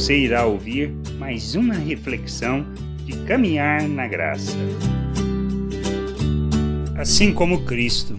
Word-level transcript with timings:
você 0.00 0.16
irá 0.16 0.46
ouvir 0.46 0.88
mais 1.18 1.54
uma 1.54 1.74
reflexão 1.74 2.64
de 3.04 3.22
caminhar 3.26 3.86
na 3.86 4.08
graça. 4.08 4.56
Assim 6.98 7.34
como 7.34 7.66
Cristo. 7.66 8.18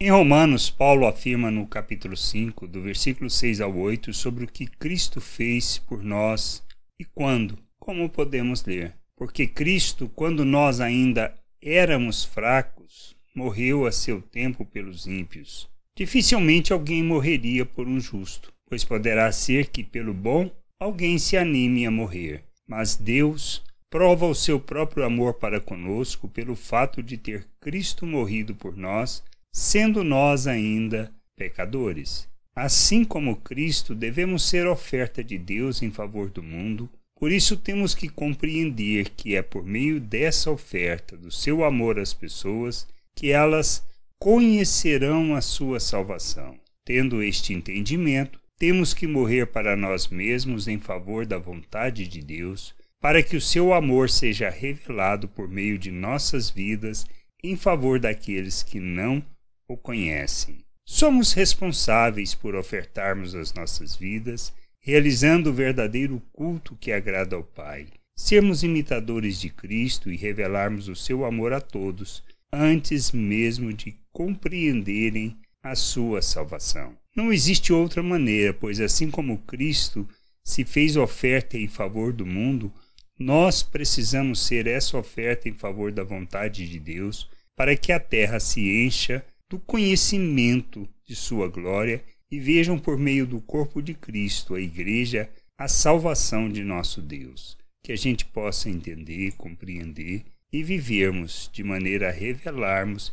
Em 0.00 0.10
Romanos, 0.10 0.68
Paulo 0.68 1.06
afirma 1.06 1.48
no 1.48 1.64
capítulo 1.64 2.16
5, 2.16 2.66
do 2.66 2.82
versículo 2.82 3.30
6 3.30 3.60
ao 3.60 3.72
8, 3.72 4.12
sobre 4.12 4.42
o 4.42 4.48
que 4.48 4.66
Cristo 4.66 5.20
fez 5.20 5.78
por 5.78 6.02
nós 6.02 6.60
e 6.98 7.04
quando. 7.04 7.56
Como 7.78 8.10
podemos 8.10 8.64
ler? 8.64 8.92
Porque 9.16 9.46
Cristo, 9.46 10.10
quando 10.16 10.44
nós 10.44 10.80
ainda 10.80 11.32
éramos 11.62 12.24
fracos, 12.24 13.14
morreu 13.32 13.86
a 13.86 13.92
seu 13.92 14.20
tempo 14.20 14.64
pelos 14.64 15.06
ímpios. 15.06 15.70
Dificilmente 15.96 16.72
alguém 16.72 17.00
morreria 17.00 17.64
por 17.64 17.86
um 17.86 18.00
justo, 18.00 18.52
pois 18.68 18.82
poderá 18.82 19.30
ser 19.30 19.68
que 19.68 19.84
pelo 19.84 20.12
bom 20.12 20.50
alguém 20.82 21.16
se 21.16 21.36
anime 21.36 21.86
a 21.86 21.90
morrer. 21.90 22.42
Mas 22.66 22.96
Deus 22.96 23.62
prova 23.88 24.26
o 24.26 24.34
seu 24.34 24.58
próprio 24.58 25.04
amor 25.04 25.34
para 25.34 25.60
conosco 25.60 26.28
pelo 26.28 26.56
fato 26.56 27.02
de 27.02 27.16
ter 27.16 27.46
Cristo 27.60 28.04
morrido 28.04 28.54
por 28.54 28.76
nós, 28.76 29.22
sendo 29.52 30.02
nós 30.02 30.46
ainda 30.46 31.12
pecadores. 31.36 32.28
Assim 32.54 33.04
como 33.04 33.36
Cristo, 33.36 33.94
devemos 33.94 34.42
ser 34.42 34.66
oferta 34.66 35.22
de 35.22 35.38
Deus 35.38 35.82
em 35.82 35.90
favor 35.90 36.30
do 36.30 36.42
mundo. 36.42 36.90
Por 37.16 37.30
isso 37.30 37.56
temos 37.56 37.94
que 37.94 38.08
compreender 38.08 39.10
que 39.10 39.36
é 39.36 39.42
por 39.42 39.64
meio 39.64 40.00
dessa 40.00 40.50
oferta, 40.50 41.16
do 41.16 41.30
seu 41.30 41.64
amor 41.64 41.98
às 41.98 42.12
pessoas, 42.12 42.88
que 43.14 43.30
elas 43.30 43.86
conhecerão 44.18 45.34
a 45.34 45.40
sua 45.40 45.78
salvação. 45.78 46.56
Tendo 46.84 47.22
este 47.22 47.54
entendimento, 47.54 48.41
temos 48.62 48.94
que 48.94 49.08
morrer 49.08 49.48
para 49.48 49.76
nós 49.76 50.06
mesmos 50.06 50.68
em 50.68 50.78
favor 50.78 51.26
da 51.26 51.36
vontade 51.36 52.06
de 52.06 52.22
Deus, 52.22 52.72
para 53.00 53.20
que 53.20 53.34
o 53.34 53.40
seu 53.40 53.74
amor 53.74 54.08
seja 54.08 54.48
revelado 54.48 55.26
por 55.26 55.48
meio 55.48 55.76
de 55.76 55.90
nossas 55.90 56.48
vidas 56.48 57.04
em 57.42 57.56
favor 57.56 57.98
daqueles 57.98 58.62
que 58.62 58.78
não 58.78 59.20
o 59.66 59.76
conhecem. 59.76 60.58
Somos 60.86 61.32
responsáveis 61.32 62.36
por 62.36 62.54
ofertarmos 62.54 63.34
as 63.34 63.52
nossas 63.52 63.96
vidas, 63.96 64.52
realizando 64.78 65.50
o 65.50 65.52
verdadeiro 65.52 66.22
culto 66.32 66.76
que 66.76 66.92
agrada 66.92 67.34
ao 67.34 67.42
Pai, 67.42 67.88
sermos 68.16 68.62
imitadores 68.62 69.40
de 69.40 69.50
Cristo 69.50 70.08
e 70.08 70.16
revelarmos 70.16 70.86
o 70.86 70.94
seu 70.94 71.24
amor 71.24 71.52
a 71.52 71.60
todos, 71.60 72.22
antes 72.52 73.10
mesmo 73.10 73.72
de 73.72 73.96
compreenderem 74.12 75.36
a 75.62 75.74
sua 75.74 76.20
salvação. 76.20 76.96
Não 77.14 77.32
existe 77.32 77.72
outra 77.72 78.02
maneira, 78.02 78.52
pois 78.52 78.80
assim 78.80 79.10
como 79.10 79.38
Cristo 79.38 80.08
se 80.44 80.64
fez 80.64 80.96
oferta 80.96 81.56
em 81.56 81.68
favor 81.68 82.12
do 82.12 82.26
mundo, 82.26 82.72
nós 83.18 83.62
precisamos 83.62 84.40
ser 84.40 84.66
essa 84.66 84.98
oferta 84.98 85.48
em 85.48 85.54
favor 85.54 85.92
da 85.92 86.02
vontade 86.02 86.68
de 86.68 86.80
Deus, 86.80 87.28
para 87.54 87.76
que 87.76 87.92
a 87.92 88.00
terra 88.00 88.40
se 88.40 88.60
encha 88.84 89.24
do 89.48 89.58
conhecimento 89.58 90.88
de 91.06 91.14
Sua 91.14 91.46
glória 91.48 92.02
e 92.30 92.40
vejam 92.40 92.78
por 92.78 92.98
meio 92.98 93.26
do 93.26 93.40
corpo 93.40 93.82
de 93.82 93.94
Cristo, 93.94 94.54
a 94.54 94.60
Igreja, 94.60 95.30
a 95.58 95.68
salvação 95.68 96.48
de 96.48 96.64
nosso 96.64 97.00
Deus. 97.00 97.56
Que 97.84 97.92
a 97.92 97.96
gente 97.96 98.24
possa 98.24 98.70
entender, 98.70 99.32
compreender 99.32 100.24
e 100.52 100.62
vivermos 100.62 101.50
de 101.52 101.62
maneira 101.62 102.08
a 102.08 102.12
revelarmos 102.12 103.12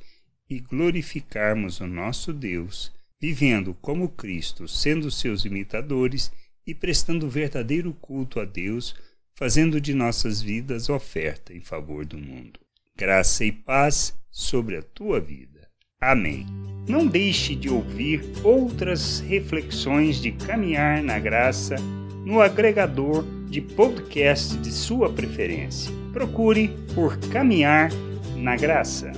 e 0.49 0.59
glorificarmos 0.59 1.79
o 1.79 1.87
nosso 1.87 2.33
Deus, 2.33 2.91
vivendo 3.21 3.73
como 3.81 4.09
Cristo, 4.09 4.67
sendo 4.67 5.11
seus 5.11 5.45
imitadores 5.45 6.31
e 6.65 6.73
prestando 6.73 7.29
verdadeiro 7.29 7.93
culto 7.93 8.39
a 8.39 8.45
Deus 8.45 8.95
fazendo 9.39 9.79
de 9.79 9.93
nossas 9.93 10.41
vidas 10.41 10.89
oferta 10.89 11.53
em 11.53 11.61
favor 11.61 12.05
do 12.05 12.17
mundo. 12.17 12.59
Graça 12.97 13.45
e 13.45 13.53
paz 13.53 14.13
sobre 14.29 14.75
a 14.75 14.81
tua 14.81 15.21
vida. 15.21 15.69
Amém. 16.01 16.45
Não 16.89 17.07
deixe 17.07 17.55
de 17.55 17.69
ouvir 17.69 18.21
outras 18.43 19.21
reflexões 19.21 20.21
de 20.21 20.33
caminhar 20.33 21.01
na 21.01 21.17
graça 21.19 21.77
no 22.25 22.41
agregador 22.41 23.23
de 23.49 23.61
podcast 23.61 24.57
de 24.57 24.73
sua 24.73 25.09
preferência. 25.09 25.89
Procure 26.11 26.69
por 26.93 27.17
Caminhar 27.29 27.89
na 28.35 28.57
Graça. 28.57 29.13